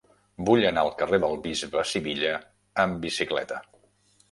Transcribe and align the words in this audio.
Vull 0.45 0.63
anar 0.69 0.85
al 0.87 0.95
carrer 1.01 1.19
del 1.25 1.37
Bisbe 1.43 1.85
Sivilla 1.91 2.33
amb 2.87 3.01
bicicleta. 3.07 3.63